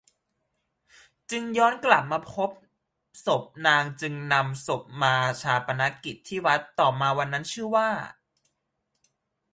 [1.31, 2.49] จึงย้อนกลับมาและพบ
[3.25, 7.89] ศพนางจึงนำศพมาฌาปนกิจที่วัดต่อมาวันนั้นชื่อว่า